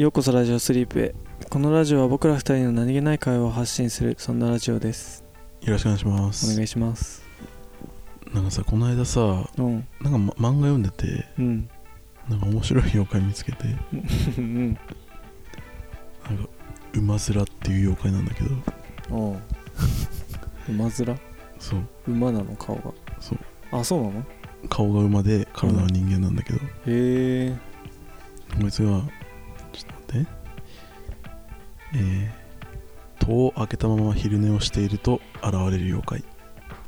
[0.00, 1.14] ようこそラジオスリープへ。
[1.50, 5.26] このラジオは僕ら二人の何気ない会話を発信するそんなラジオです。
[5.60, 7.22] よろしくお願いしまおす願いします。
[8.32, 9.20] なんかさこの間さ
[9.58, 9.86] うん。
[10.00, 11.68] なんか、ま、漫画読んでてうん。
[12.30, 13.58] なんか面白い妖怪見つけて
[14.38, 14.68] うん。
[14.68, 14.82] なんか
[16.94, 18.56] 馬面っていう妖怪なんだけど。
[19.10, 19.36] おう。
[20.66, 20.92] 馬面？
[21.58, 21.80] そう。
[22.08, 22.56] 馬なの？
[22.56, 22.84] 顔が。
[23.20, 23.38] そう。
[23.70, 24.24] あそうなの？
[24.70, 27.56] 顔が馬で体は人間なんだけど、へえ。
[28.58, 29.02] こいつが
[33.46, 36.24] を開けたまま昼寝をしていると現れる妖怪。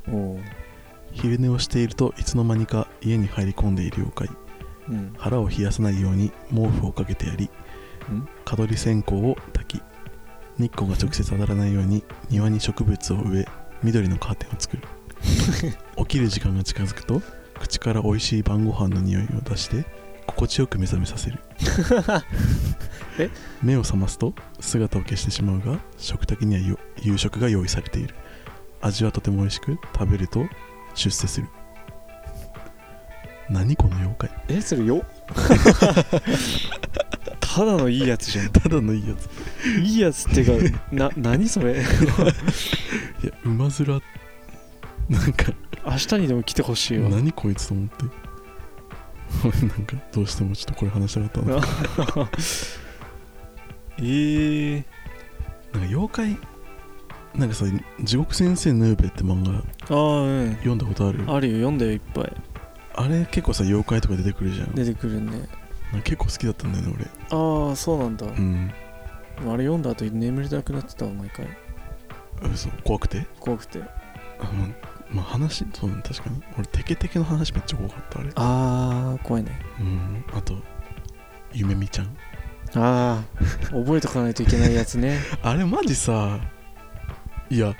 [0.09, 0.39] おう。
[1.13, 4.37] 昼寝をしているといつの間にか家に入り込んでいる妖怪。
[4.89, 5.15] うん。
[5.17, 8.29] 腹を冷やさないように毛布をかけてやりん。
[8.45, 9.83] 蚊取り線香を焚き
[10.59, 13.47] 日光が直接当たらないように庭に植物を植え
[13.83, 14.83] 緑のカーテンを作る。
[15.97, 17.23] 起きる時間が近づくと
[17.61, 19.85] 口から美味しい晩ご飯の匂いを出して
[20.27, 21.39] 心地よく目覚めさせる。
[23.19, 23.31] え？
[23.63, 28.15] 目を覚ますと姿を消してしまうが食卓にはよ夕食が用意されている。
[28.81, 30.45] 味はとても美味しく食べると
[30.95, 31.49] 出世する。
[33.51, 34.31] 何この妖怪？
[34.49, 35.05] えそれよ？
[37.41, 38.51] ただのいいやつじゃん。
[38.51, 39.29] ただのいいやつ。
[39.81, 40.53] いいやつってか
[40.91, 41.75] な何それ？
[41.75, 41.85] いや
[43.45, 44.03] 馬面
[45.09, 45.53] なんか。
[45.85, 47.11] 明日にでも来てほしいわ。
[47.11, 48.05] 何こいつと思って
[49.45, 51.55] 俺 なんかどうしてもちょっとこれ話したかったな。
[51.57, 51.65] なん
[52.07, 52.29] か
[53.99, 54.85] えー、
[55.89, 56.39] 妖怪
[57.35, 57.65] なんかさ
[58.03, 59.59] 「地獄先生ヌーベ」って漫画
[59.97, 60.53] ああうん。
[60.57, 61.25] 読んだことある？
[61.27, 62.33] あるよ読んだよいっぱい。
[62.95, 64.73] あれ結構さ妖怪とか出てくるじゃん。
[64.75, 65.49] 出てくるね。
[66.05, 68.73] 結構好きだったんだよねああそうなんだ、俺うん。
[69.41, 71.47] あれ読んだ後眠れなくなってたわ毎回。
[72.53, 73.27] 嘘怖くて？
[73.41, 73.81] 怖くて。
[73.81, 74.69] あまあ
[75.13, 76.43] まあ話そうね確かに。
[76.59, 78.31] 俺テケテケの話めっちゃ怖かったあれ。
[78.35, 79.61] ああ怖いね。
[79.81, 80.25] うん。
[80.37, 80.57] あと
[81.53, 82.07] ゆめみちゃん
[82.75, 85.19] ああ覚えとかないといけないやつね。
[85.43, 86.41] あれマジさ
[87.51, 87.75] いや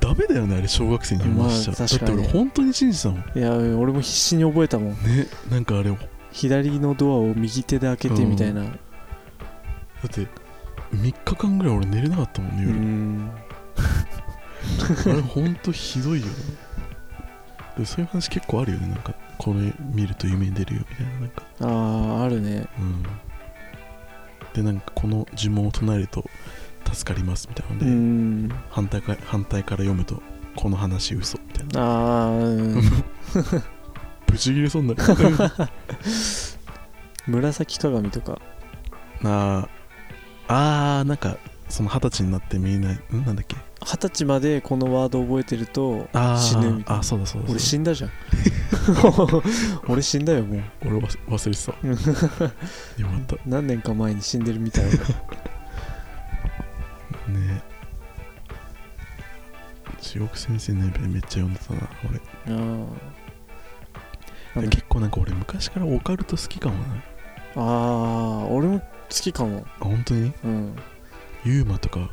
[0.00, 3.38] ダメだよねあれ小学生に読ましちゃ、だってまあ確かに俺本当に信じたもん。
[3.38, 4.88] いや俺も必死に覚えたもん。
[4.90, 5.96] ねなんかあれだ
[6.32, 8.62] 左のドアを右手で開けてみたいな。
[8.64, 10.26] って
[10.94, 13.30] 3日間ぐらい俺寝れなかったもんねう夜、ん
[15.10, 16.32] あれほんとひどいよね。
[17.78, 18.88] でそういう話結構あるよね。
[18.88, 21.12] なんかこれ見ると夢に出るよみたいな。
[21.20, 21.42] なんか。
[21.60, 22.66] あああるね。
[22.78, 23.02] うん。
[24.54, 26.24] でなんかこの呪文を唱えると
[26.92, 28.48] 助かりますみたいなのうで、ん。
[28.70, 30.22] 反対か反対から読むと
[30.56, 31.80] この話嘘みたいな。
[31.80, 32.82] ああうん。
[34.26, 35.02] ブチギレそうになる
[37.26, 38.38] 紫鏡とか。
[39.24, 39.26] あ。
[39.26, 39.68] ー
[40.48, 41.36] あーなんか
[41.68, 43.24] その二十歳になって見えないん？
[43.24, 43.56] なんだっけ？
[43.84, 47.00] 二十歳までこのワード覚えてると死ぬみたいな。
[47.00, 48.10] あそうだそうだ俺死んだじゃん。
[49.88, 50.62] 俺死んだよもう。
[50.82, 51.72] 俺忘忘れてた。
[53.02, 53.36] よかった。
[53.46, 54.90] 何年か前に死んでるみたいな。
[57.38, 57.62] ね。
[60.00, 62.20] 地獄先生のエベめっちゃ読んでたな俺。
[62.54, 62.58] あ
[64.54, 66.94] なんだ結構なんか俺昔からオカルト好きかもな。
[67.56, 67.60] あ
[68.44, 69.64] あ俺も好きかも。
[69.80, 70.32] あ本当に？
[70.44, 70.76] うん。
[71.44, 72.10] ユーマとか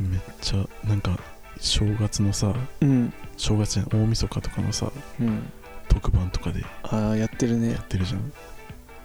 [0.00, 1.18] めっちゃなんか
[1.60, 3.12] 正月のさうん。
[3.36, 4.90] 正月じゃん大晦日とかのさ
[5.20, 5.50] うん。
[5.88, 7.72] 特番とかでああやってるね。
[7.72, 8.32] やってるじゃん。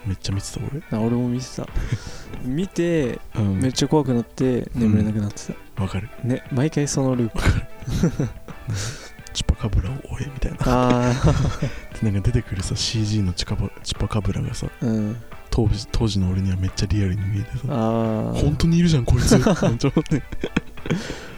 [0.06, 0.82] めっちゃ見てた俺。
[0.98, 1.68] あ俺も見てた。
[2.44, 3.60] 見てうん。
[3.60, 6.10] めっちゃ怖くなって眠れなくなってた、わかる。
[6.24, 7.40] ね毎回そのループ。
[9.34, 10.58] チュパカブラを追えみたいな。
[10.66, 11.14] あ
[12.02, 15.16] なんか出てくるさ CG のチュカバチュパカブラがさあうん。
[15.52, 19.34] 当時当時の俺にはめっちゃリアルに見えてさああ本当にいるじゃんこいつ。
[19.34, 20.24] めっちゃ思って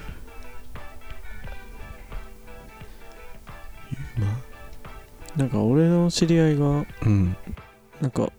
[5.36, 7.36] なんか俺の知り合いがうん。
[8.02, 8.32] なんか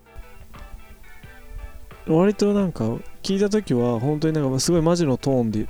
[2.07, 2.85] 割となんか
[3.23, 5.69] 聞いた時は本当になんかすごいマジのトーンで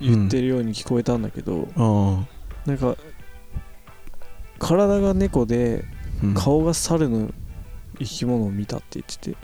[0.00, 2.26] 言ってるように聞こえたんだけど、あ
[2.66, 2.96] なんか
[4.58, 5.84] 体が猫で
[6.22, 7.30] あ、うん、顔が猿の
[7.98, 9.36] 生き物を見たって言ってて。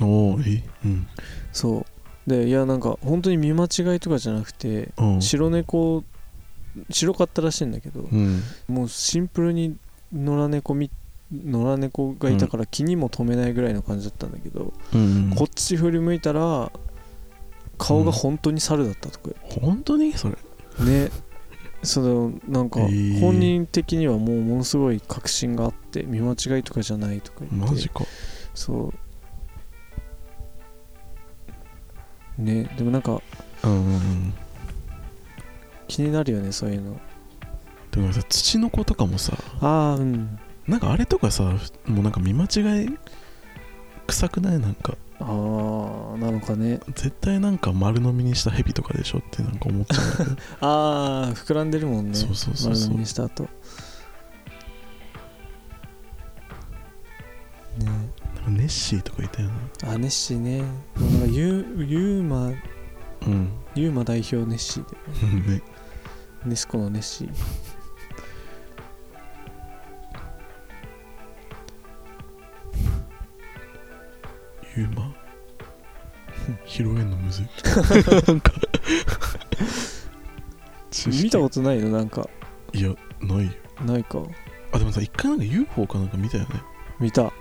[0.00, 0.62] おおえ？
[0.84, 1.08] うん。
[1.52, 1.86] そう
[2.26, 5.22] でいやなんか本当に見間違いとかじゃなくてうん。
[5.22, 6.04] 白猫
[6.90, 8.42] 白かったらしいんだけどうん。
[8.68, 9.76] もうシンプルに
[10.12, 10.90] 野良猫み
[11.32, 16.72] 野良猫がいたから気にも留めないぐらいの感じだったんだけど、うんこっち振り向いたら
[17.78, 19.30] 顔が本当に猿だったとか。
[19.60, 20.12] 本当に？
[20.12, 20.34] それ。
[20.84, 21.10] ね。
[21.82, 22.84] そのなんかえ。
[22.88, 27.70] ー本人的にはもうものすごい確信があって見間違いとかじゃないとか言って。
[27.70, 28.02] マジか。
[28.54, 28.94] そう
[32.38, 33.20] ねでもなんか
[33.62, 34.34] うんうんうん。
[35.88, 37.00] 気になるよねそういうの。
[37.90, 40.38] でもさ土の子とかもさああうん。
[40.68, 41.42] なんかあれとかさ
[41.86, 42.98] もうなんか見間違い
[44.06, 44.58] 臭くない？
[44.60, 44.94] なんか。
[45.22, 45.26] ああ
[46.18, 46.80] なのかね。
[46.94, 50.36] 絶対なんか丸飲みにしたヘビとかでしょってなんか思っちゃう。
[50.60, 52.14] ああ膨らんでるもんね。
[52.14, 53.48] そうそうそう丸飲そうみにした後
[58.70, 59.48] ッシーとかいたよ
[59.82, 60.58] なあネッシーね。
[60.60, 62.52] なんかユーユーマ
[63.26, 63.52] うん。
[63.74, 65.62] ユーマ代表ネッシーでね。
[66.46, 67.30] ネスコのネッシー。
[74.76, 75.14] ユーマ？
[76.64, 77.46] 拾えんのむずい。
[78.26, 78.52] なんか。
[80.90, 81.24] 知識。
[81.24, 81.90] 見たことないの？
[81.90, 82.28] なんか。
[82.72, 83.52] いやないよ。
[83.84, 84.22] ないか。
[84.72, 86.62] あでもさ一回なんか UFO かなんか見たよね。
[87.00, 87.32] 見た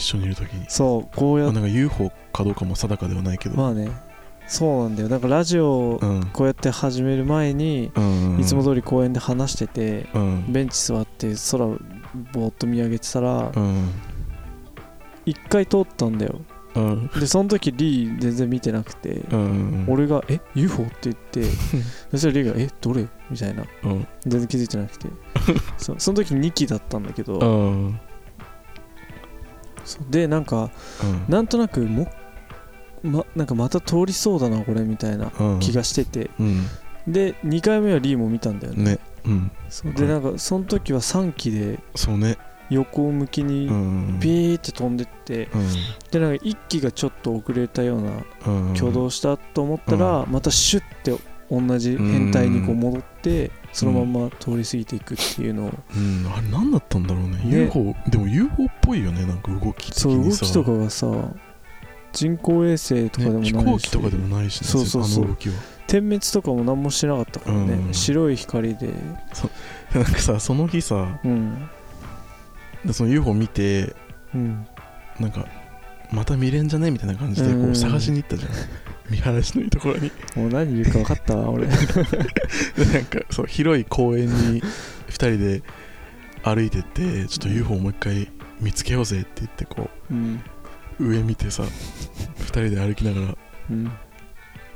[0.00, 0.64] 一緒にいる時に。
[0.68, 3.90] そうこうやっあなんか UFO かどうかも定かではないけど、まあね。
[4.48, 5.08] そうなんだよ。
[5.08, 6.26] だからラジオをうん。
[6.32, 10.44] こうやって始める前に、うんうんいつも通り公園で話しててうん。
[10.52, 11.78] ベンチ座って空を
[12.32, 13.90] ぼーっと見上げてたらうん。
[15.26, 16.40] 一回通ったんだよ。
[16.74, 17.06] うん。
[17.08, 21.42] でその時リー全然見てなくてうん俺が「え？UFO?」って言って
[22.10, 22.68] そしたらリーが「え？
[22.80, 23.64] どれ?」みたいな。
[23.84, 24.06] うん。
[24.26, 25.08] 全然気づいてなくて。
[25.78, 28.00] そうその時2機だったんだけどうん
[30.10, 30.70] でなんか
[31.02, 31.32] うん。
[31.32, 32.10] なんとなくも
[33.02, 36.30] まなんかまた通りそうだなこれみたいなうん気がしてて。
[36.38, 36.66] うん。
[37.06, 38.84] で2回目はリーも見たんだよね。
[38.84, 38.98] ね。
[39.24, 39.50] うん。
[39.68, 39.92] そう。
[39.92, 42.36] でなんかその時は3機でそうね。
[42.70, 45.48] 横向きにうんピーって飛んでって
[46.10, 48.10] でなんか1機がちょっと遅れたような
[48.46, 55.72] うん挙動したと思ったらまたシュッて同じ変態にこう戻ってそのまま通り過ぎていくっていうのを。
[55.94, 56.26] うん。
[56.32, 57.36] あれ何だったんだろうね。
[57.44, 57.62] ね。
[57.64, 59.24] UFO でも UFO っぽいよね。
[59.26, 61.06] なんか動き的そう動きとかがさ
[62.12, 64.68] 人工衛星とかでもないし、ね飛行機とかでもないしね。
[64.68, 65.24] そうそうそう。
[65.24, 65.54] あの動きは。
[65.86, 67.94] 点滅とかも何もしてなかったからね、うん。
[67.94, 68.92] 白い光で。
[69.94, 71.68] なんかさその日さうん。
[72.92, 73.94] その UFO 見て
[74.34, 74.66] うん。
[75.18, 75.46] なんか
[76.10, 76.90] また見れんじゃね？
[76.90, 77.76] みたいな感じでこううん。
[77.76, 78.50] 探しに行ったじゃん
[79.10, 80.10] 見晴らしのいいところに。
[80.36, 81.66] もう何言うか分かったわ俺。
[81.66, 81.72] で
[82.92, 85.62] なんかそう広い公園に2人で
[86.42, 88.30] 歩いてってちょっと UFO もう一回
[88.60, 90.42] 見つけようぜって言ってこうん。
[90.98, 93.38] う上見てさ2人で歩きながら
[93.70, 93.90] うん。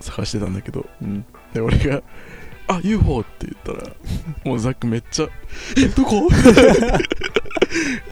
[0.01, 1.25] 探してたんだけどうん。
[1.53, 2.03] で俺が
[2.67, 3.95] 「あ UFO!」って言ったら
[4.45, 5.29] もうザックめっちゃ
[5.79, 6.29] 「えどこ?」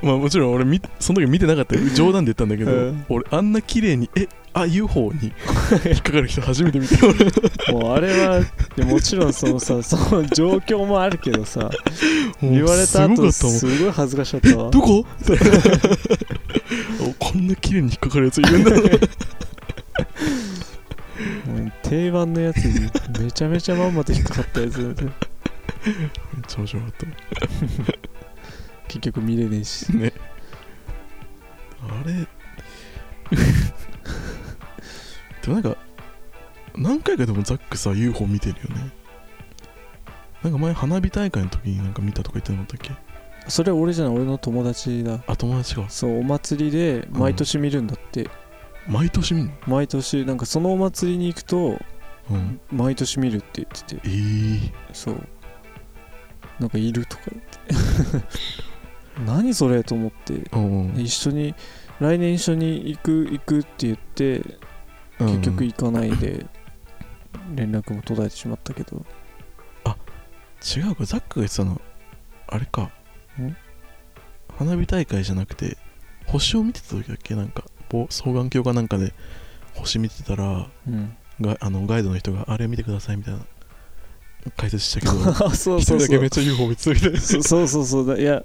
[0.02, 1.82] まあもちろん俺みその時見てなかったよ。
[1.94, 3.04] 冗談で言ったんだけど、うん。
[3.08, 5.32] 俺あんな綺麗に「えあ UFO!」に。
[5.84, 7.06] 引っかかる人初めて見た。
[7.72, 8.40] もうあれは
[8.76, 11.70] でもちろんそのさ その状況もあるけどさ
[12.42, 14.70] 言われた後すごい恥ずかしかったわ。
[14.70, 15.04] どこ？
[17.18, 18.70] こんな綺麗に引っかかるやついるんだ。
[21.82, 22.90] 定番のやつに
[23.20, 24.94] めちゃめちゃまんまと引っかかったやつめっ
[26.46, 27.06] ちゃ面白かった。
[28.88, 29.88] 結局見れねえし。
[29.94, 30.12] ね。
[31.82, 32.26] あれ
[35.42, 35.76] でもなんか
[36.76, 38.92] 何回かでもザックさ UFO 見てるよね。
[40.42, 42.94] なんか前花火大会の時になんか見たとか言ってなかったっけ？
[43.48, 45.22] それは俺じゃない俺の友達だ。
[45.26, 48.28] あ友達がそうお祭りで毎年見るんだって、
[48.88, 49.52] 毎年見んの？
[49.66, 51.78] 毎年なんかそのお祭りに行くと
[52.30, 52.60] うん。
[52.70, 54.00] 毎年見るって言ってて。
[54.04, 55.16] えー、そう。
[56.60, 58.26] なんかいるとか言って。
[59.26, 60.34] 何それと思って。
[60.52, 60.94] うん。
[60.96, 61.54] 一緒に
[62.00, 64.42] 来年一緒に行く行くって言って
[65.26, 66.46] 結局行かないで
[67.54, 69.04] 連絡も途絶えてしまったけど。
[70.64, 71.04] 違うか。
[71.04, 71.80] ザックが言ってたの
[72.46, 72.82] あれか。
[73.40, 73.56] ん？
[74.56, 75.76] 花火大会じゃなくて
[76.26, 77.34] 星を見てた時だっけ？
[77.34, 79.12] なんかぼ双眼鏡かなんかで
[79.74, 81.16] 星見てたらうん。
[81.40, 83.40] があのガイドの人があれ見てくださいみたいな
[84.56, 85.98] 解説したけどあ そう一そうそう。
[85.98, 87.18] 人だけめっちゃ UFO 見てたみたいな。
[87.20, 88.06] そそうそうそう。
[88.06, 88.44] だいや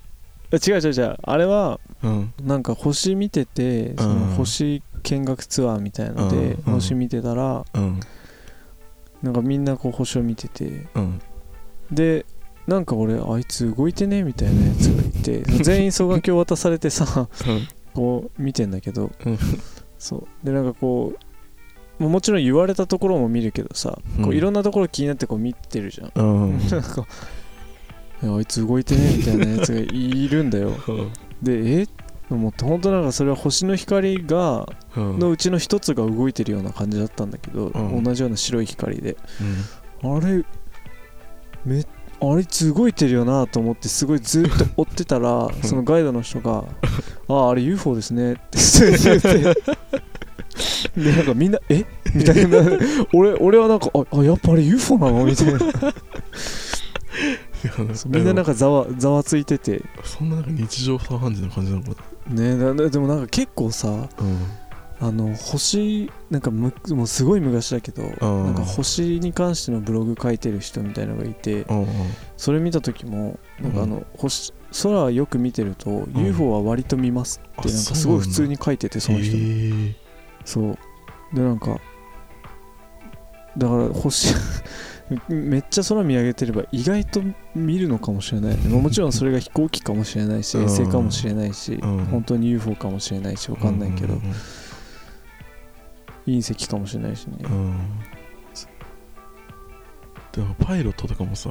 [0.52, 1.18] 違う違う違う。
[1.22, 2.34] あれはうん。
[2.42, 8.00] なんか星見ててその星見学ツアーみたいのでうん星見てたらうん
[9.22, 11.22] なんかみんなこう星を見ててうん
[11.92, 12.26] で
[12.68, 17.30] なんか俺あいつ動いてねみたいなやつがいて全員双眼鏡渡されてさ
[17.94, 19.12] こう見てんだけど
[19.98, 21.14] そうでなんかこ
[22.00, 26.22] うもちろん言われたところも見るけどさ、こういろんなところ気になってこう見てるじゃん、う
[26.54, 27.08] んなんか
[28.22, 30.74] あいつ動いてねみたいなやつがいるんだよ
[31.42, 31.88] でえ
[32.30, 35.20] と思って本当なんかそれは星の光がうん。
[35.20, 38.04] のうちの一つが動いてるような感じだったんだけど、うん。
[38.04, 39.18] 同じような白い光で。
[40.04, 40.18] うん。
[40.18, 40.44] あれ
[41.66, 41.84] め
[42.20, 46.64] あいつ動いてるよなと思ってすごいずっと追ってたらそのガイドの人が
[47.30, 49.54] 「あああれ UFO ですね」って言って。
[50.98, 51.86] でなんかみんな「え？
[52.16, 52.58] みたいな。
[53.14, 55.60] 俺俺はなんか「ああやっぱあれ UFO なの?」みたいな
[58.08, 59.84] みんななんかかざわざわついてて。
[60.04, 64.08] そんななんか日常茶飯事な感じなのかねななでもなんか結構さなうん。
[65.00, 68.46] あの星なんかむもうすごい昔だけどうん。
[68.46, 71.88] なんか星に関してのブログ書いてる人みたいなのがいてうんうん。
[72.36, 79.38] それ見た時もなんかあうの星空はよく見てると UFO は割と見ますってあなんかすごい普通に書いててその人。
[79.38, 79.96] へえ
[80.46, 80.78] そう。
[81.34, 81.80] でなんか
[83.58, 84.34] だから星
[85.30, 87.22] めっちゃ空見上げてれば意外と
[87.56, 90.64] 見るのかもしれない、まあもちろんそれが飛行機かもしれないしうん。
[90.64, 92.06] 衛星かもしれないし、うん。
[92.06, 94.34] 本当に UFO かもしれないし分かんないけど、うんうん
[96.28, 97.80] 隕石かもしれないしね、うん。
[100.34, 101.50] でもパイロットとかもさ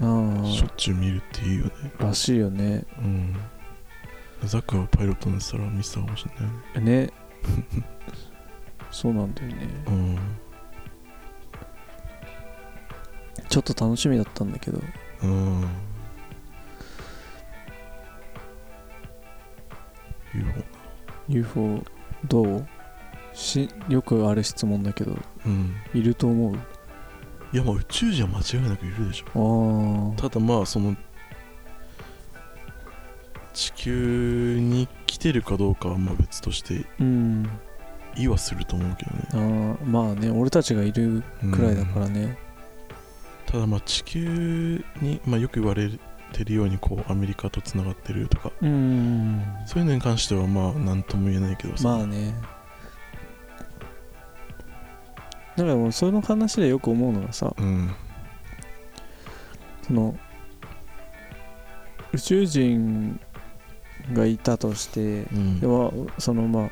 [0.00, 1.72] あしょっちゅう見るっていうよね。
[1.98, 2.84] あらしいよね。
[2.98, 3.36] うん。
[4.44, 6.84] ザックがパイロットになってたら見てたかもしれない。
[6.84, 7.12] ねね。
[8.90, 9.56] そうなんだよね。
[9.86, 10.18] うん
[13.50, 14.80] ちょっと楽しみだったんだけど。
[15.24, 15.68] うん。
[20.32, 20.62] UFO
[21.28, 21.84] UFO
[22.26, 22.66] どう？
[23.34, 25.18] しよくある質問だけど。
[25.44, 25.74] うん。
[25.92, 26.54] いると思う？
[27.52, 30.12] いやまあ宇宙人は間違いなくいるでしょ。
[30.14, 30.96] ああただまあその
[33.52, 37.42] 地球に来てるかどうかはまあ別としてうん。
[38.14, 39.28] 言いはすると思うけどね。
[39.32, 39.88] あー。
[39.88, 42.38] まあね俺たちがいるくらいだからね
[43.50, 45.90] ただまあ地球に、まあ、よく言われ
[46.32, 49.44] てるようにこうアメリカとつながってるとかうん。
[49.66, 52.32] そういうのに関してはまあ何とも言えないけどさ、まあね。
[55.56, 57.90] だからもうその話でよく思うのがさうん。
[59.82, 60.16] その
[62.12, 63.20] 宇宙人
[64.12, 65.60] がいたとしてうん。
[65.60, 66.70] ではそのまあ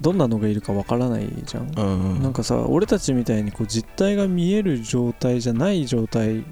[0.00, 1.72] どんなのがいるかわからないじゃん。
[1.78, 6.44] うんなんかさ俺たちみたいにこう実体が見える状態じゃない状態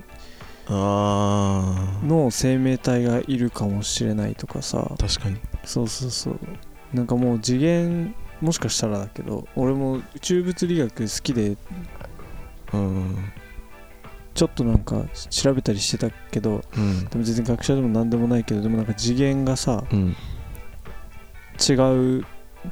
[0.70, 4.86] あの生命体がいるかもしれないとかさ。
[4.92, 5.36] あ確かに。
[5.64, 6.38] そうそうそう。
[6.92, 11.56] なんかもう次元もしかしたらだけど俺も宇宙物理学好きで
[12.72, 13.16] うん。
[14.34, 17.06] ちょっとなんか調べたりしてたけどうん。
[17.06, 20.14] でも全然学者でも何でもないけどでもなんか次元がさうん。
[21.68, 21.72] 違
[22.20, 22.26] う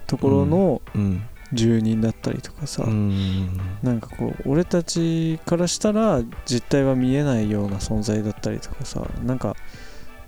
[0.06, 1.22] ところのうん。
[1.52, 3.56] 住人だったりとかさ、うん。
[3.82, 9.54] なんかこう俺たちからしたら実態は見えないような存在だったりとかさなんか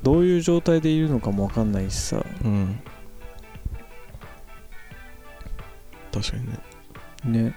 [0.02, 2.24] どういう状態でいるのかも分かんないしさ。
[2.44, 2.80] うん。
[6.12, 6.58] 確かにね。
[7.24, 7.54] ね。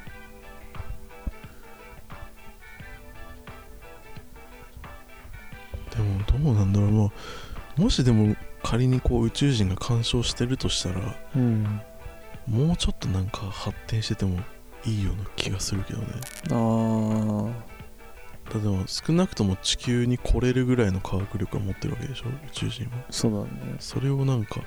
[5.92, 6.90] でもどうなんだろう。
[6.90, 7.12] も
[7.78, 11.82] うもしでも仮にこう宇宙人が干渉してるとしたらうん
[12.48, 14.40] もうちょっとなんか発展してても
[14.86, 16.08] いいような気がするけどね。
[16.52, 17.72] あ
[18.52, 22.92] ただでも少なくとも地球に来れるぐらいの科学力を持ってるわけでしょ宇宙人は。
[22.98, 23.76] あそうだね。
[23.80, 24.60] それをなんか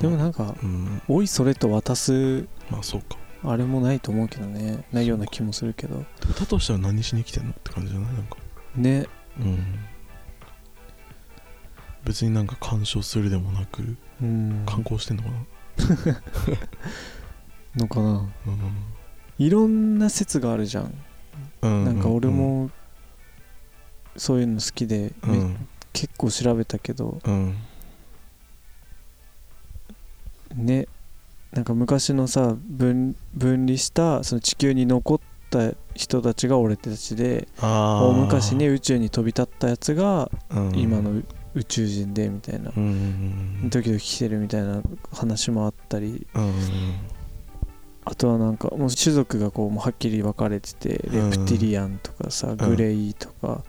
[0.00, 1.02] でもなんかうん。
[1.08, 3.18] おいそれと渡すまあそうか。
[3.42, 4.84] あれもないと思うけどね。
[4.92, 6.06] ないような気もするけど。
[6.38, 8.12] だとしたら何しに来てんのって感じじゃない？
[8.14, 8.36] なんか。
[8.76, 9.06] ね。
[9.38, 9.64] うん
[12.04, 14.62] 別になんか干渉するでもなくうん。
[14.66, 15.36] 観光してんのかな？
[17.76, 18.28] のかな？
[18.46, 18.72] うん。
[19.38, 20.94] いろんな説があるじゃん。
[21.62, 21.84] うん。
[21.84, 22.70] なんか俺も
[24.16, 25.68] そういうの好きで、めうん。
[25.92, 27.56] 結構調べたけどうん。
[30.54, 30.86] ね
[31.52, 40.72] なんか昔のさ分分離したその地球に残った人たちが俺たちでああ大昔に宇宙に飛び立ったやつがうん。
[40.78, 41.22] 今の
[41.54, 42.72] 宇宙人でみたいな。
[42.76, 42.90] うんうん
[43.62, 46.26] うんドキドキしてるみたいな話もあったり。
[46.34, 46.54] うんうん
[48.02, 53.62] あとはなんかもう種族がこうもうはっきり分かれててレプティリアンとかさグレイとか。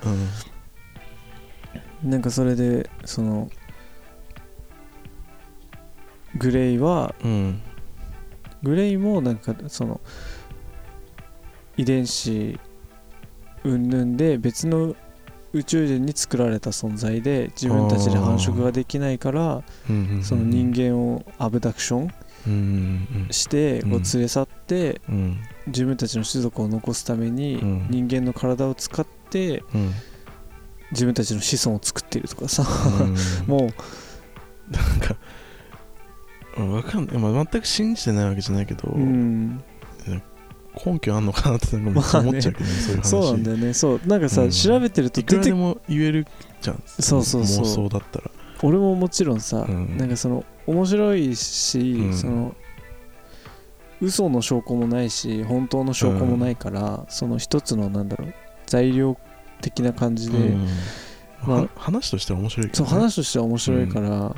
[2.03, 2.09] うん。
[2.09, 3.51] なんかそれでその
[6.37, 7.61] グレイはうん。
[8.63, 9.99] グレイもなんかその
[11.77, 12.57] 遺伝子
[13.63, 14.95] 云々で別の
[15.53, 19.63] 宇宙人に作られた存在で自分たちで繁殖ができないから
[20.23, 24.03] その人間をアブダクションしてこううん。
[24.03, 25.37] 連れ去ってうん。
[25.67, 27.87] 自分たちの種族を残すためにうん。
[27.89, 29.91] 人間の体を使ってうん。
[30.91, 32.65] 自分たちの子孫を作っているとかさ。
[33.01, 33.15] うん。
[33.47, 33.69] もう
[34.71, 35.15] なんか
[36.57, 39.63] うんわかんない、まあ、全く信じてないわけじゃないけど、うん
[40.85, 43.09] 根拠あんのかなってなんか思っちゃうけどね、そういう話。
[43.09, 43.73] そうなんだよね。
[43.73, 44.01] そう。
[44.05, 44.51] なんかさうん。
[44.51, 46.27] 調べてるといくらでも言える
[46.61, 46.83] じゃん。
[46.85, 47.65] そうそうそう。
[47.65, 48.31] 妄想だったら。
[48.63, 49.97] 俺ももちろんさうん。
[49.97, 52.13] なんかその面白いし、うん。
[52.13, 52.55] その
[54.01, 58.33] 嘘の証拠もないし本当の証拠もないから、その一つのなんだろう
[58.65, 59.17] 材料
[59.61, 60.67] 的な感じでうん。
[61.45, 64.35] まあは話としては面白いけそう話としては面白いから、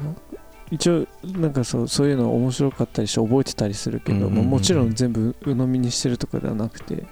[0.74, 7.04] 一応なんかそうそういうの面白かったりして覚えてたりするけど、うんうんうんもちろん全部鵜呑みにしてるとかではなくて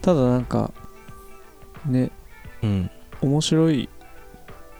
[0.00, 0.72] ただなんか
[1.84, 2.10] ね
[2.62, 2.90] うん、
[3.22, 3.88] うん、面白い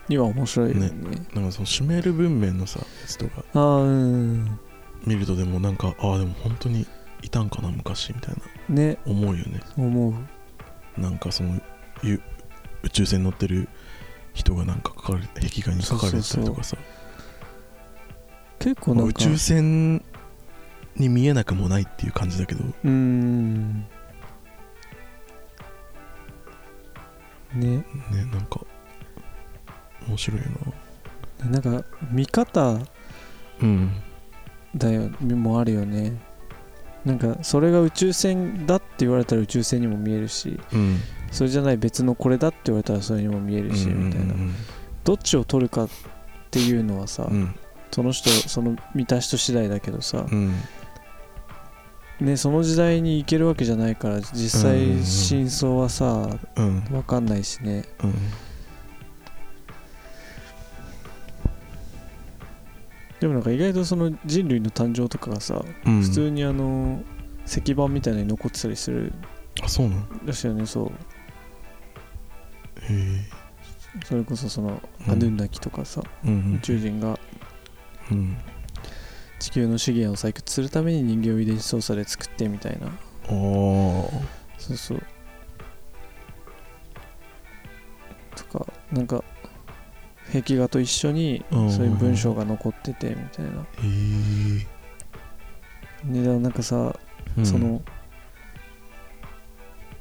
[0.09, 0.91] には面白いよね。
[1.35, 3.45] なんかそのシュメール文明のさやつとか。
[3.53, 4.59] ああうん
[5.05, 6.87] 見るとでもなんかああでも本当に
[7.23, 8.35] いたんかな昔みたい
[8.69, 8.75] な。
[8.75, 8.99] ね。
[9.05, 9.61] 思うよね。
[9.77, 11.01] 思う。
[11.01, 11.61] なんかその
[12.03, 12.23] ゆ
[12.83, 13.69] 宇宙船乗ってる
[14.33, 16.77] 人がなんか書かれ壁画に書かれてたりとかさ。
[16.77, 16.96] まあ宇
[18.59, 20.03] 結構なんか宙船
[20.97, 22.65] に見えなくもないっていう感じだけど。
[22.65, 23.87] うーん。
[27.55, 27.77] ね。
[27.77, 27.85] ね
[28.33, 28.61] なんか
[30.09, 30.47] 面白いよ
[31.41, 31.51] な。
[31.51, 32.79] なんか見方
[33.61, 33.93] うん。
[34.75, 36.21] だよもあるよね。
[37.05, 40.99] なんかそれが宇宙船だって言われたら宇宙船にも見えるしうん。
[41.31, 44.35] それじゃない別のこれだって言われたらそれにも見えるし、みたいな。
[44.35, 44.55] うん。
[45.05, 45.89] どっちを取るかっ
[46.51, 47.55] ていうのはさ、うん
[47.91, 50.55] その人その見た人次第だけどさ、うん。
[52.21, 56.81] ね、その時代に行けるわけじゃないから実際真相はさうん。
[56.83, 57.85] 分かんないしね。
[58.03, 58.15] うん
[63.21, 66.03] でもなんか意外とその人類の誕生とかがさ、うん。
[66.03, 67.03] 普通にあの
[67.47, 69.13] 石板みたいなのに残ってたりする
[69.63, 70.87] あそうなんらしいよねそう。
[70.87, 70.93] へ
[72.91, 74.05] え。
[74.05, 75.13] それこそそのうん。
[75.13, 76.57] アヌンナキとかさ、うん。
[76.57, 77.19] 宇宙人が
[78.11, 78.37] うん。
[79.39, 82.87] 地球の資源を採掘するために人間を遺伝子操作で作ってみたいな。
[82.87, 82.93] ああ
[84.59, 85.03] そうそう。
[88.35, 89.23] とかなんか
[90.33, 91.71] 壁画と一緒にうん。
[91.71, 93.51] そういう文章が残っててみたいな。
[93.63, 93.67] へ
[94.65, 96.95] えなんかさ、
[97.43, 97.83] その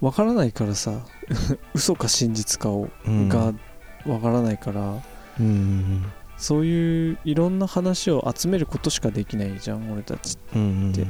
[0.01, 0.99] わからないからさ
[1.73, 3.29] 嘘か真実かを、うん。
[3.29, 3.53] が
[4.05, 5.01] わからないから
[5.39, 6.05] うん
[6.37, 10.37] そういういろんな話を集めることしかできないじゃん俺たち。
[10.55, 10.91] うんうん。
[10.91, 11.05] で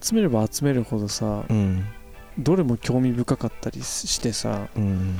[0.00, 1.84] 集めれば集めるほどさうん。
[2.38, 5.16] どれも興味深かったりしてさうん。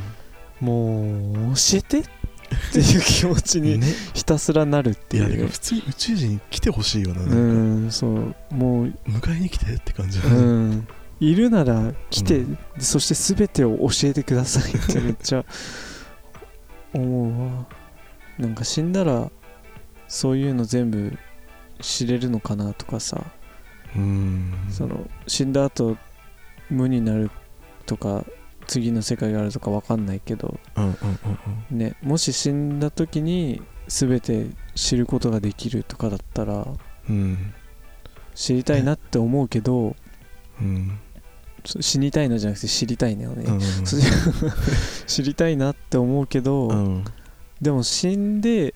[0.61, 2.03] もう教えてっ
[2.73, 3.87] ていう 気持ちにね。
[4.15, 8.35] ひたすらなるっていやいうだから普通に宇宙人来てほしいよなうなんそう。
[8.51, 10.89] もう迎えに来てって感じうん。
[11.21, 15.45] いるなら来て、うそして全てを教えてくださいってめっちゃ
[16.93, 17.67] 思うわ
[18.39, 19.31] なんか死んだら
[20.09, 21.17] そういうの全部
[21.81, 23.25] 知れるのかなとかさ、
[23.97, 24.53] うん。
[24.71, 25.97] その死んだ後
[26.71, 27.31] 無になる
[27.87, 28.25] とか
[28.67, 30.59] 次の世界があるとか分かんないけど。
[31.71, 36.67] ねもし死んだ時に全て知ることができるとかだったら
[37.09, 37.55] うん。
[38.35, 39.97] 知りたいなって思うけど
[40.61, 40.99] うん。
[41.65, 43.61] そ死にたいのじゃなくて知りたいのよね、うん。
[45.07, 47.05] 知りたいなって思うけど、うん
[47.63, 48.75] でも死んで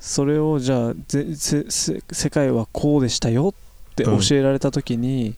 [0.00, 3.54] それをじゃあぜせせ世界はこうでしたよ
[3.92, 5.36] って教えられた時に、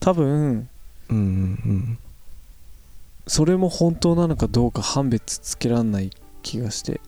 [0.00, 0.68] 多分
[1.10, 1.98] うんうん
[3.26, 6.10] それも本当なのかどうか判別つけらんない
[6.42, 7.00] 気がして。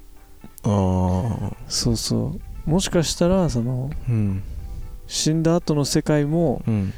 [0.63, 2.71] ああそうそう。
[2.71, 4.43] もしかしたらそのうん。
[5.07, 6.93] 死んだ後の世界もうん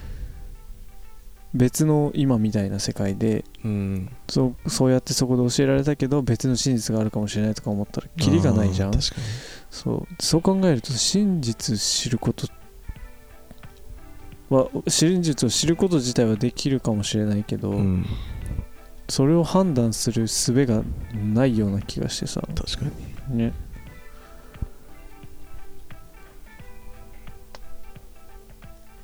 [1.55, 4.11] 別の今みたいな世界でうん。
[4.29, 8.93] そうそうやってそこで教えられたけど別の真実があるかもしれないとか思ったらキリがないじゃん。
[9.71, 10.07] そう。
[10.21, 12.47] そう考えると真実知ること
[14.51, 18.07] は真実を知ること自体はできるかもしれないけど、にうん。
[19.09, 20.83] それを判断する術が
[21.15, 22.43] ないような気がしてさ。
[22.55, 22.91] 確か
[23.31, 23.39] に。
[23.39, 23.53] ね。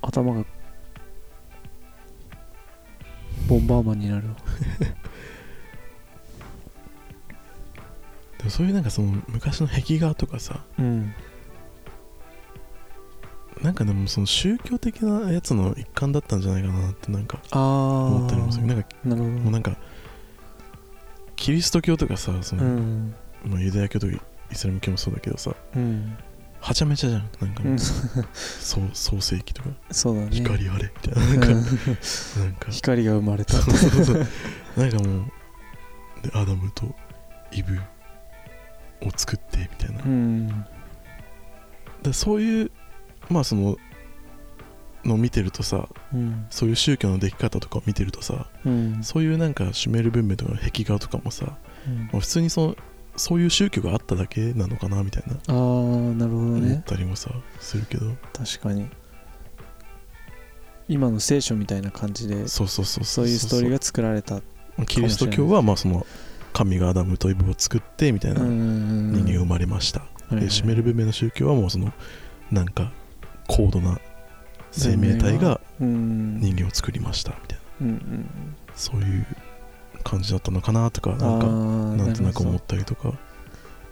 [0.02, 0.44] 頭が
[3.48, 4.28] ボンバーマンになる。
[4.28, 4.34] わ
[8.38, 10.64] でもそういうなんかその昔の壁画とかさ。
[10.78, 11.14] うん。
[13.62, 18.66] なんかでもその宗教的なやつの一環だったんじゃないかなってなんかああ思ったりもする。
[18.66, 19.30] なんかなるほど。
[19.30, 19.76] もうなんか
[21.36, 23.14] キリスト教とかさその、うん。
[23.46, 24.14] まあ、ユダヤ教とか
[24.50, 25.54] イスラム教もそうだけどさ。
[25.76, 26.16] うん、
[26.64, 27.28] はちゃめちゃじゃん。
[27.40, 29.68] なんかもう、うん、そう創世記とか。
[29.90, 30.28] そうだね。
[30.30, 30.90] 光あれ。
[31.06, 31.28] みたいな。
[31.28, 32.70] なんか、うんなんか。
[32.70, 33.52] 光が生まれた。
[33.52, 34.26] そうそうそう。
[34.76, 35.32] なんかもう
[36.22, 36.94] でアダムと
[37.52, 37.78] イブ
[39.02, 40.66] を作ってみたいな、うん。
[42.02, 42.70] でそういう
[43.28, 43.76] まあその
[45.04, 46.46] のを見てるとさうん。
[46.48, 49.02] そういう宗教の出来方とかを見てるとさうん。
[49.02, 51.98] そういうなんかシュメール文明とかの壁画とかもさ、うん。
[52.04, 52.76] まあ、普通にその
[53.16, 55.34] そういう宗教があっただけなのかなみたいな。
[55.34, 58.06] ああなるほど思っねたりもさするけど。
[58.32, 58.88] 確かに。
[60.88, 64.36] 今の聖書みたいな感じでそうそうそうそういうストーリーが作られた。
[64.36, 64.42] が
[64.86, 66.06] キリスト教はまあその
[66.52, 71.92] 神がアダムとイブを作ってみたいな人人間が生まれました、でシュメル文明の宗教はもうその
[72.50, 72.92] なんか
[73.48, 73.98] 高度な
[74.70, 77.64] 生命体が人人間を作りましたみたいな。
[77.82, 78.56] うんうん。
[78.74, 79.26] そういう
[80.04, 83.16] 感じだったのかなとかなんかなんとなく思ったりとか、ま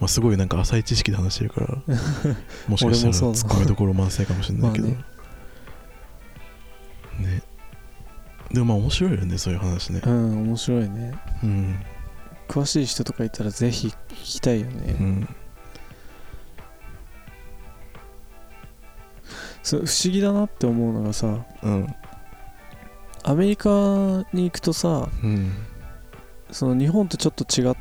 [0.02, 1.76] あ、すごいなんか浅い知識で話してるから
[2.68, 5.12] もしかしたら俺もそうだツッコミどころ満載かもしれないけど、まあ
[7.22, 7.42] ね。
[8.52, 10.02] でもまあ面白いよねそういう話ね。
[10.04, 11.14] うん面白いね。
[11.42, 11.80] うん。
[12.48, 15.28] 詳しい人とかいたらぜひ聞きたいよね、うん。
[19.62, 21.94] そう不思議だなって思うのがさうん。
[23.24, 23.70] アメリカ
[24.32, 25.52] に行くとさうん
[26.52, 27.74] その日本とちょっと違っ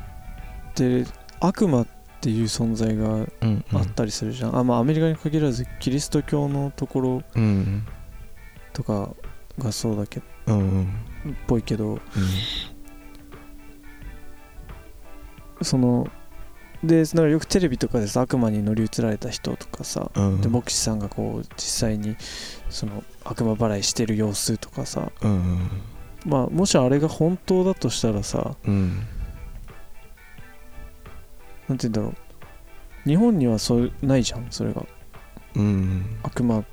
[0.74, 1.04] て
[1.40, 1.86] 悪魔っ
[2.20, 7.86] ていう存在がうんあったりするじゃん、あまあアメリカに限らずキリスト教のところうん
[8.72, 9.10] とか
[9.58, 11.36] がそうだけっうんうん。
[11.46, 12.00] ぽいけど
[15.60, 16.10] その
[16.82, 22.16] でなんかよくテレビとかでさ悪魔に乗り移られた人とかさうんで牧師さんがこう実際に
[22.70, 25.70] その悪魔払いしてる様子とかさうん
[26.24, 29.06] まあもしあれが本当だとしたらさうん。
[31.68, 33.08] なんて言うんだろう。
[33.08, 34.84] 日本にはそうないじゃんそれが。
[35.56, 36.18] うん。
[36.22, 36.64] 悪魔。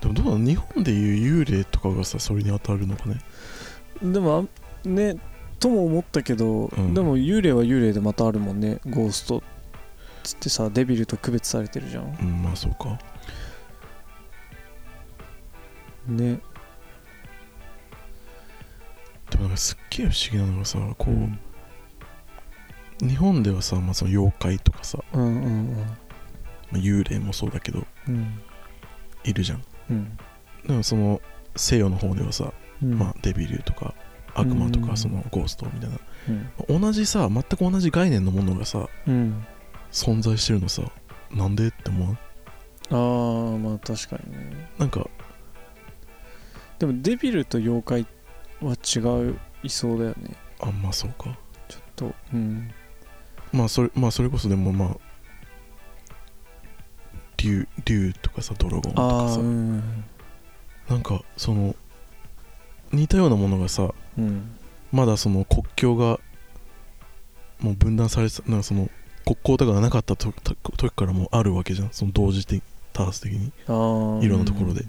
[0.00, 0.38] でもどうなの？
[0.38, 3.20] 日本でいう幽霊とかがさそれに当たるのかね？
[4.02, 4.48] でも
[4.84, 5.16] あね
[5.58, 6.94] とも思ったけど、うん。
[6.94, 8.80] でも幽霊は幽霊でまたあるもんね。
[8.88, 9.42] ゴースト。
[10.22, 12.16] つってさデビルと区別されてるじゃん。
[12.20, 12.98] うんまあそうか。
[16.06, 16.38] ね
[19.30, 21.38] でもなんかすっげえ不思議なのがさこう、うん。
[23.00, 25.84] 日本ではさ、まあ、その妖怪とかさ、うんうんま
[26.74, 28.40] あ、幽霊もそうだけどうん。
[29.24, 29.64] いるじゃん。
[29.90, 30.18] うん。
[30.66, 31.20] でもその
[31.56, 32.98] 西洋の方ではさ、うん。
[32.98, 33.94] まあ、デビルとか
[34.34, 34.86] 悪魔とうん。
[34.86, 35.98] かそのゴーストみたいな、
[36.68, 36.80] うん。
[36.80, 39.44] 同じさ全く同じ概念のものがさうん。
[39.90, 40.82] 存在してるのさ
[41.30, 42.18] なんでって思う
[42.90, 44.70] ああまあ確かにね。
[44.78, 45.08] なんか
[46.78, 48.06] でもデビルと妖怪
[48.64, 48.98] は違
[49.28, 50.36] ういそうだよね。
[50.60, 51.36] あんまあそうか。
[51.68, 52.70] ちょっとうん。
[53.52, 54.96] まあそれまあそれこそでもまあ
[57.36, 60.04] 竜竜とかさドラゴンとあかさ、あうん。
[60.88, 61.74] なんかその
[62.92, 64.56] 似たようなものがさうん。
[64.92, 66.20] まだその国境が
[67.60, 68.90] もう分断されてたなんかその
[69.24, 70.34] 国交とかがなかった時
[70.94, 71.88] からもうあるわけじゃん。
[71.92, 73.46] その同時的多発的に。
[73.46, 74.84] いろんなところで、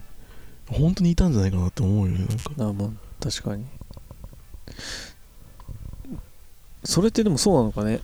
[0.70, 2.26] 本当にいたんじゃないかなって思うよね
[2.58, 2.90] なんか
[3.26, 3.66] 確かに。
[6.84, 8.02] それってでもそうなのかね？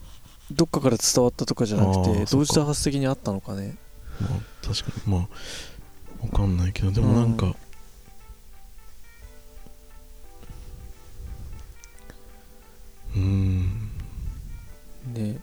[0.50, 3.78] どっかから伝わったとかじゃなくあて同時多発的にあったのかね？
[4.20, 5.14] まあ確かに。
[5.14, 5.28] まあ
[6.24, 7.56] わかんないけどでもなんか、
[13.16, 13.92] うーん。
[15.14, 15.40] ね。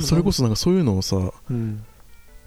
[0.00, 1.16] それこそなんかそういうのをさ
[1.50, 1.84] うん。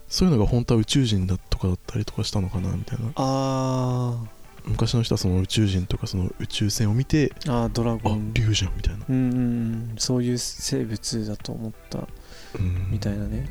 [0.07, 3.11] そういうのが本当は宇宙人だとかだったりとかしたのかなみたいな。
[3.15, 4.17] あ
[4.65, 9.39] 昔の人はその宇宙人とかその宇宙船を見てーあードラゴあン竜じゃんみたいな、うんうんう
[9.93, 9.95] ん。
[9.97, 13.47] そういう生物だと思ったうん、みたいなね。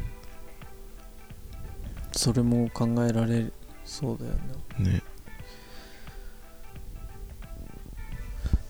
[2.12, 3.50] それも考えられ
[3.84, 4.32] そうだよ
[4.78, 5.02] ね。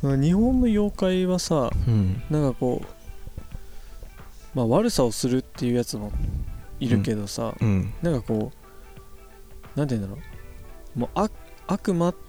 [0.03, 2.23] な日本の妖怪はさうん。
[2.31, 2.87] なんかこう
[4.55, 6.13] まあ悪さをするっていうやつも
[6.81, 7.93] いるけどさ、うん。
[8.03, 8.53] なんかこ
[9.75, 10.23] うなんて言うんだろ
[10.97, 10.99] う。
[10.99, 11.33] もう悪
[11.67, 12.28] 悪魔って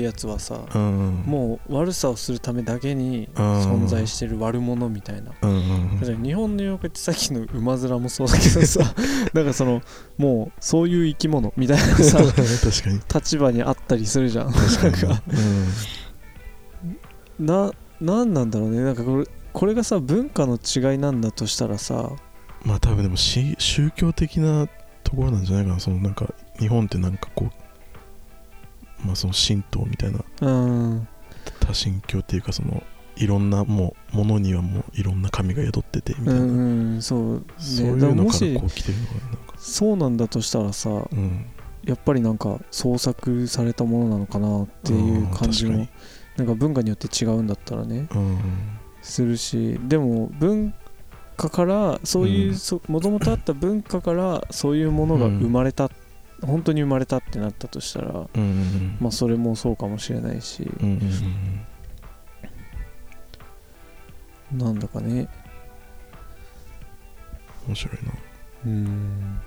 [0.00, 1.24] やつはさ、うん。
[1.26, 8.80] もう悪さをするためだけに存在してる悪者みたいな、うんうん日本の妖怪ってさっきの馬面もそうだけどさ
[9.32, 9.82] なんかその
[10.18, 13.00] もうそういう生き物みたいなさ 確かに。
[13.14, 14.52] 立場にあったりするじゃん。
[14.52, 15.08] 確かに
[17.38, 17.72] なんか。
[18.00, 18.80] ななんなんだろうね。
[18.80, 21.94] なんかこれこれがさ文化の違いなんだとしたらさ
[22.64, 24.68] うん、まあ多分でもし宗教的な
[25.04, 25.80] ところなんじゃないかな。
[25.80, 27.61] そのなんか日本ってなんかこう
[29.04, 31.08] まあその神道みたいなうん。
[31.60, 32.82] 多神教っていうかその
[33.16, 37.02] いろんなもうものにはもういろんな神が宿っててみたいな、うんうん。
[37.02, 41.46] そう、ね、そういうのからしこう来てるのかなそうなんだとしたらさうん。
[41.84, 45.92] やっぱりなんか創作されたものなのかなっていう感じもうん確
[46.36, 48.08] なんか文化によって違うんだったらね。
[48.14, 48.38] うん。
[49.02, 50.72] するしでも文
[51.36, 52.92] 化からそういううん。
[52.92, 55.90] もともとあった文化からそういうものが生まれた、
[56.42, 61.66] 本当に生まれたってなったとしたらうんうんまあそれもそうかもしれないし、うんうんうん
[64.52, 65.28] なんだかね。
[67.66, 68.12] 面白いな。
[68.66, 69.40] うん。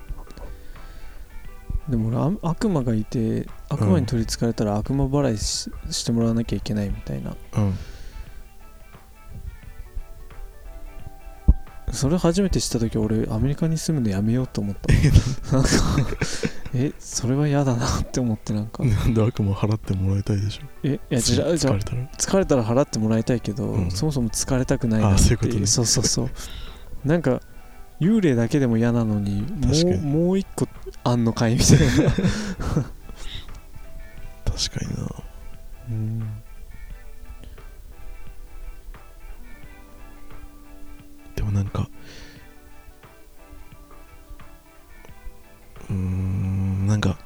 [1.88, 7.36] でも俺あ悪魔がいて悪魔に取りつかれたら悪魔払いししてもらわなきゃいけないみたいな。
[7.56, 7.74] うん
[11.92, 14.92] それ初めて知った時俺アメリカに住むのやめようと思った
[15.52, 15.68] なんか
[16.74, 18.84] えそれは嫌だなって思ってなんか。
[18.84, 20.62] なんで悪魔払ってもらいたいでしょ？
[20.82, 22.06] えいやじゃあじゃあ疲れたら？
[22.18, 23.90] 疲れたら払ってもらいたいけど、うん。
[23.90, 25.66] そもそも疲れたくないなってあそういうことね。
[25.66, 26.30] そうそうそう。
[27.04, 27.40] なんか
[28.00, 29.42] 幽霊だけでも嫌なのに。
[29.42, 30.68] もうもう一個
[31.04, 31.54] あんのかい？
[31.54, 31.84] みたいな。
[31.86, 31.96] 確
[34.78, 35.08] かにな。
[35.88, 36.42] うん
[41.56, 41.88] なんか。
[45.88, 47.18] うーんなんか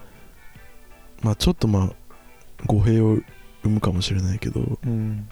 [1.23, 1.91] まあちょっとまあ
[2.67, 3.19] 語弊を
[3.63, 4.79] 生むかもしれないけど。
[4.85, 5.29] うん。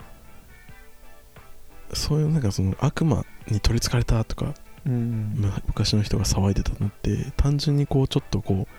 [1.95, 4.55] そういうなんかその悪魔に取りつかれたとか、
[4.87, 5.35] うん。
[5.37, 8.75] む昔の人が騒いでたのって単純にこうちょっとこう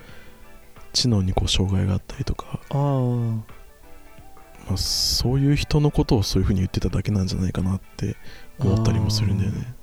[0.92, 3.44] 知能にこう障害があったりとか、ま
[4.74, 8.16] あ、そういう人のことをそういうふうに言ってただけなんじゃないかなって
[8.58, 9.74] 思ったりもするんだよね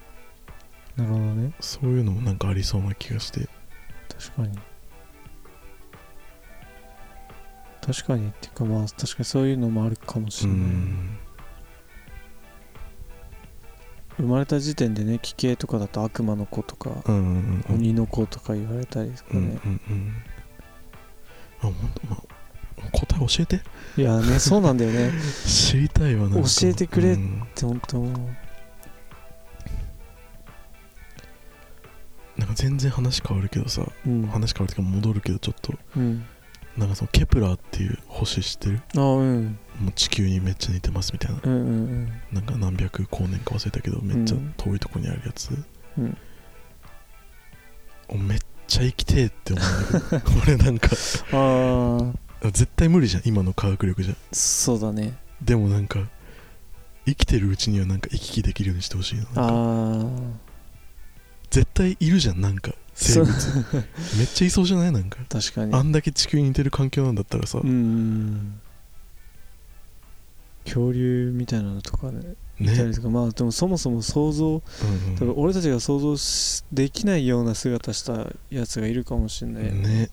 [0.97, 1.53] なるほどね。
[1.59, 3.47] そういうのもなんかありそうな気がして。
[4.09, 4.57] 確かに。
[7.85, 11.17] 確かにっていうかまあ確かにそういうのもあるかもしうれない、ん。
[14.17, 17.75] 生まれた時点でね奇形とかだと悪魔の子とか、うんうんうん。
[17.75, 20.13] 鬼の子とか言われたりとかうんうんね、うん。
[21.59, 23.61] あほんとまあ答え教えて。
[23.97, 25.11] いやねそうなんだよね。
[25.45, 27.43] 知りたいわな教えてくれうん。
[27.43, 28.05] って本当
[32.37, 34.27] なんか全然話変わるけどさうん。
[34.27, 35.73] 話変わるっていうか戻るけどちょっと。
[35.95, 36.25] うん。
[36.77, 38.81] なんかそのケプラーっていう星知ってる？
[38.95, 39.57] あうん。
[39.79, 41.39] もう地球にめっちゃ似てますみたいな。
[41.43, 45.49] うんうんなんか何百光年か忘れたけどめっちゃ遠いとこにあるやつ、
[45.97, 46.17] うん。
[48.09, 49.97] おめっちゃ生きてえって思う。
[49.97, 50.89] んだけど俺なんか。
[51.33, 53.23] うんああ絶対無理じゃん。
[53.25, 54.13] 今の科学力じゃ。
[54.31, 55.17] そうだね。
[55.41, 56.07] でもなんか
[57.07, 59.47] 生きてるうちにはなんか行き来できるようにしてほしいななんかあ
[61.49, 63.31] 絶対いるじゃんなんかあ生物。
[64.17, 64.91] めっちゃいそうじゃない？
[64.91, 65.19] なんか。
[65.29, 65.73] 確かに。
[65.73, 68.59] あんだけ地球に似てる環境なんだったらさ、うん
[70.65, 73.09] 恐竜みたいなのとかねいたねりとか。
[73.09, 74.59] まあでもそもそも想像うんう
[75.13, 75.15] ん。
[75.17, 79.65] 多分俺たちが想像しできないような姿したやつがいるかもしれない。
[79.67, 79.81] よね。
[79.87, 80.09] ね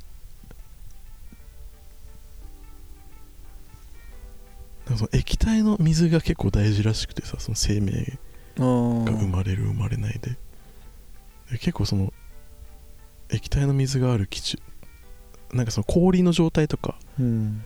[4.87, 8.19] なんかその液体の水が結構大事らしくてさその生命
[8.59, 10.37] あが生ーまれる生まれないでで
[11.53, 12.13] 結構その
[13.31, 14.61] 液体の水がある基準
[15.53, 17.65] なんかその氷の状態とかうん。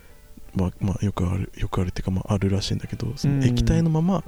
[0.54, 3.40] まあまあよくあるよくあるっていうかまああるらしいんだけどそうん。
[3.40, 4.24] の液体のまま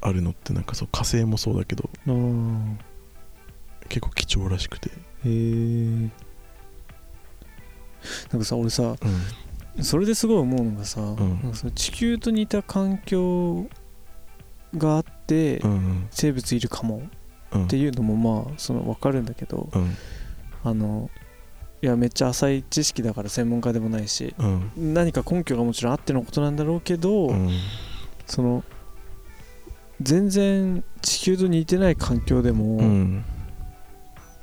[0.00, 1.88] あるのってなんかそう火星もそうだけど
[3.88, 4.90] 結構貴重らしくて。
[4.90, 4.92] へ
[5.24, 6.08] え
[8.32, 8.96] なんかさ俺さ
[9.76, 9.84] うん。
[9.84, 11.16] それですごい思うのがさ、ん。
[11.16, 13.66] なんかその地球と似た環境
[14.76, 16.08] があって、うんうん。
[16.10, 16.96] 生物いるかも。
[16.96, 17.10] うん
[17.56, 19.96] っていうのもまあその分かるんだけどうん。
[20.64, 21.10] あの
[21.82, 24.94] いやめっちゃ浅い知識だから専門家でもないしうん。
[24.94, 27.50] 何か根拠がもちろんあってのことなんだろうけど、うん。
[28.26, 28.64] その
[30.00, 33.24] 全然地球と似てない環境でも、うん。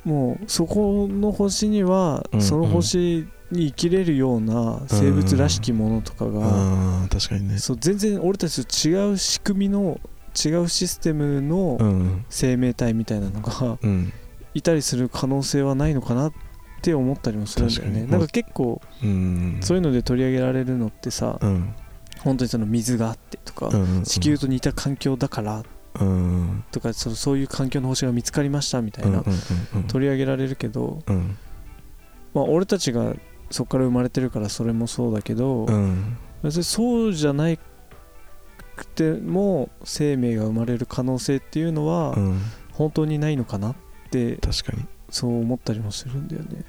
[0.06, 2.42] もうそこの星には、うん。
[2.42, 7.58] その星に生きれるような生物らしきものとかが、確かにね。
[7.58, 12.26] そう全然俺たちと違う仕組みの違うシステムうのん。
[12.30, 14.14] 生命体みたいなのがうん。
[14.54, 16.34] いたりする可能性はないのかなっ
[16.82, 18.06] て思ったりもするんだよね。
[18.06, 19.58] なんか結構うん。
[19.62, 21.74] そういうので取り上げられるのってさうん。
[22.20, 25.64] 本当にその水があってとかうん地球と似た環境だから
[26.00, 29.34] うんとかそのそういう環境の星が見つかりましたみたいなうんうん
[29.76, 31.38] うん取り上げられるけどうん。
[32.34, 33.14] まあ俺たちが
[33.52, 36.18] そこから生まれてるからそれもそうだけどうん。
[36.44, 37.50] 別にそうじゃな
[38.80, 42.42] くても生命が生まれる可能性っていうのはうん。
[42.72, 43.76] 本当にないのかなっ
[44.10, 44.86] て確かに。
[45.10, 46.64] そう思ったりもするんだよね。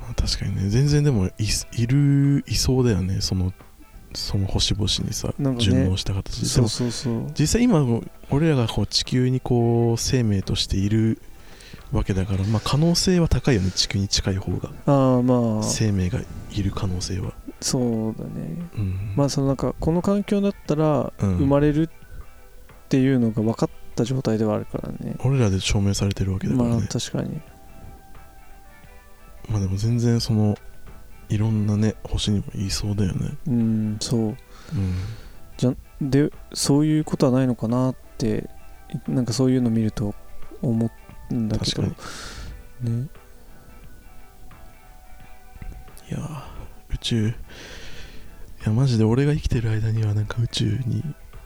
[0.00, 0.68] まあ確かにね。
[0.68, 1.30] 全然でもい
[1.72, 3.22] いるいそうだよね。
[3.22, 3.52] その
[4.12, 5.56] その星々にさ、ね。
[5.56, 6.46] 順応した形で。
[6.46, 7.32] そうそうそう。
[7.38, 7.82] 実際今
[8.30, 11.18] 俺らがこう地球にこう生命としている
[11.90, 13.70] わけだから、まあ、可能性は高いよね。
[13.70, 14.70] 地球に近い方が。
[14.86, 15.62] ああまあ。
[15.62, 16.20] 生命が
[16.54, 18.68] いる可能性は、そうだね。
[18.76, 21.36] うん、まあそのなんかこの環境だったらうん。
[21.38, 21.88] 生まれるっ
[22.88, 25.16] ていうのが分かった状態ではあるからね。
[25.24, 27.40] 俺らで証明されてるわけだからまあね、確かに。
[29.48, 30.56] まあでも全然その
[31.28, 33.36] いろんなね星にもいそうだよね。
[33.46, 34.20] うんそう。
[34.20, 34.40] うん。
[36.10, 38.48] でそういうことはないのかなって
[39.08, 40.14] なんかそういうの見ると
[40.62, 40.90] 思
[41.30, 41.82] うんだけど。
[41.82, 41.94] 確
[42.82, 43.06] ね
[46.10, 47.28] いやー宇宙。
[47.28, 47.32] い
[48.64, 51.02] やマジで俺が生きてる間にはなんか宇宙に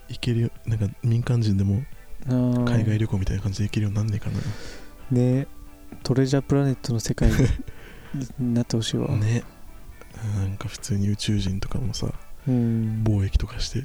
[0.08, 1.82] 行けるよなんか民間人でも
[2.64, 4.38] 海外旅行みたいな感じで行けるようになんねえかな。
[5.10, 5.46] ね
[6.02, 7.36] トレジャープラネットの世界に
[8.54, 9.42] なってほしいわ、ね。
[10.36, 12.12] なんか普通に宇宙人とかもさ
[12.46, 13.02] うん。
[13.04, 13.84] 貿易とかして。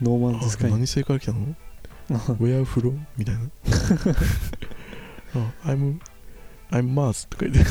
[0.00, 0.68] ノーマンズスカイ。
[0.68, 1.54] あ何星から来たの？
[2.38, 2.98] Where from?
[3.16, 3.42] みたいな。
[5.36, 5.98] あ I'm
[6.70, 7.70] I'm Mars とか言って。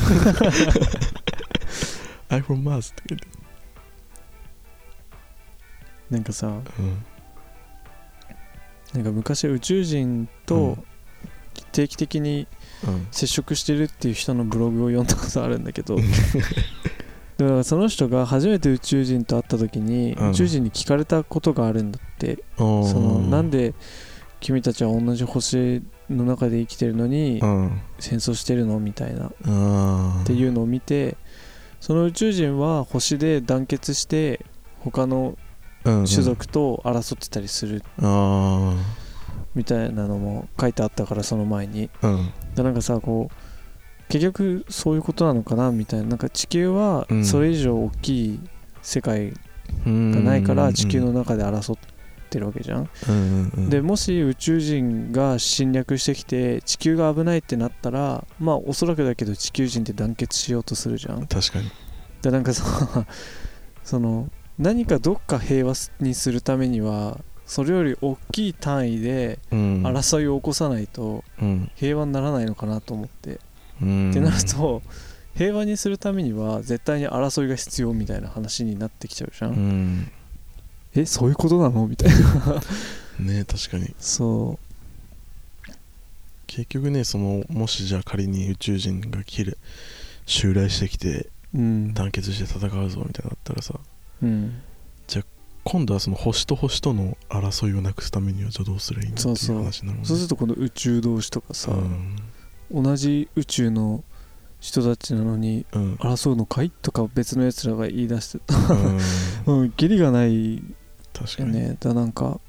[2.28, 3.28] I'm from Mars とか言って。
[6.10, 6.50] なんかさう
[6.82, 7.04] ん。
[8.94, 10.84] なんか昔宇宙人うとん。
[11.72, 12.46] 定期的に
[12.86, 13.06] うん。
[13.10, 15.96] 接触してるっていう人のブログを読んだことあるんだけど
[17.38, 20.30] だからその人が初めて宇宙人と会った時にうん。
[20.30, 23.72] 宇宙人に聞かれたことがあるんだって、そそのなんで
[24.40, 27.80] 君たちは同じ星の中で生きてるのにうん。
[27.98, 29.26] 戦争してるのみたいな。
[29.26, 31.16] っあていうのを見て
[31.80, 34.44] その宇宙人は星で団結して
[34.80, 35.38] 他の
[35.84, 37.82] 種種族と争ってたりする。
[38.02, 38.74] あ
[39.54, 41.88] みたいなのも書いてあったからその前に。
[42.02, 42.32] あうん。
[42.54, 43.34] でなんかさこう
[44.08, 45.70] 結局そういうことなのかな？
[45.70, 46.06] みたいな。
[46.06, 47.24] なんか地球はうん。
[47.24, 48.40] それ以上大きい
[48.82, 49.32] 世界
[49.86, 51.88] がないから地球の中で争って
[52.38, 52.88] るわけじゃん。
[53.08, 53.70] うんうんうん。
[53.70, 61.26] でもし宇宙人が侵略してきて地球が危ないってなったらまあおそらくだけど地球人って団結しようとするじゃん。
[61.26, 61.70] 確かに。
[62.22, 63.06] でなんかさ
[63.82, 69.82] その 何かどっか平和にするためにはそれより大きい単位でうん。
[69.86, 71.70] 争いを起こさないとうん。
[71.74, 73.40] 平和にならないのかなと思って。
[73.82, 74.10] うん。
[74.10, 74.82] ってなると
[75.34, 80.12] 平和にするためには絶対に争いが必要みたいな話になってきちゃうじゃん、うん
[80.94, 81.86] えそういうことなの？
[81.86, 82.60] みたいな。
[83.20, 83.94] ね確かに。
[83.98, 84.58] そ
[86.46, 89.58] 結局ねそのもしじゃあ仮に宇宙人が来る
[90.26, 91.94] 襲来してきてううん。
[91.94, 93.74] 団結して戦うぞみたいになったらさ
[94.22, 94.62] うん。
[95.62, 100.08] 今度はその星と星との争いをなくすためにはじゃあどうすればいいんだっていそう話になるもんね。
[100.08, 102.82] そうするとこの宇宙同士とかさ、うん。
[102.82, 104.02] 同じ宇宙の
[104.58, 105.94] 人たちなのにうん。
[105.96, 106.70] 争うのかい？
[106.70, 108.56] とか別のやつらが言い出してた。
[108.56, 108.98] うん。
[109.60, 110.62] うん義理がない
[111.12, 112.40] 確かに、よねだなんか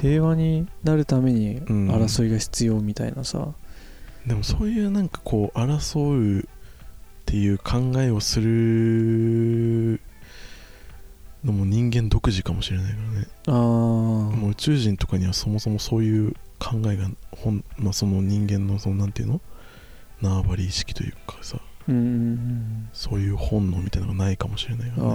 [0.00, 1.90] 平和になるためにうん。
[1.90, 3.48] 争いが必要みたいなさ、
[4.26, 6.44] でもそういうなんかこう争うっ
[7.24, 10.00] ていう考えをする
[11.44, 13.26] のも人間独自かもしれないからね。
[13.46, 19.40] ああもう宇宙人とかにはそもそもそういう考えが本、まあ、その人間のそのなんていうの？
[20.20, 21.58] 縄張り意識というかさ。
[21.88, 25.10] うんうんうんそういう本能みたいなのがないかもしれないからね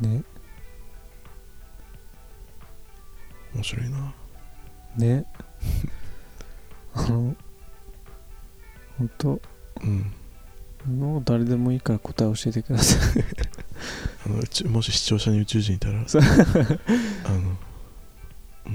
[0.00, 0.22] ね。
[3.54, 4.14] 面白いな。
[4.96, 5.24] ね。
[6.94, 7.36] あの
[8.98, 9.40] ほんと
[9.82, 10.12] うん。
[10.98, 13.24] もう誰でもいいから答え教えてください。
[14.26, 16.02] あの宇宙もし視聴者に宇宙人いたらあ
[17.32, 17.56] の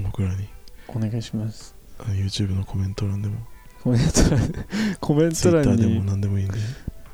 [0.02, 0.48] 僕らに。
[0.88, 1.74] お願いします。
[1.98, 3.38] あの YouTube のコメント欄でも。
[3.82, 4.66] コメント欄
[5.00, 6.58] コメント Twitter 欄でもに何でもいいんで。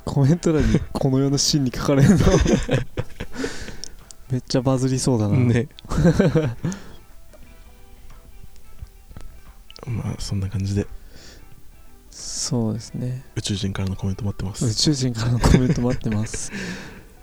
[0.04, 2.16] コメント欄にこの世の真に書かれるの
[4.32, 5.68] めっちゃバズりそうだな、ね。
[9.86, 10.86] まあそんな感じで。
[12.10, 13.26] そうですね。
[13.36, 14.64] 宇宙人からのコメント待ってます。
[14.64, 16.50] 宇宙人からのコメント待ってます。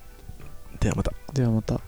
[0.80, 1.12] ではまた。
[1.34, 1.82] ではまた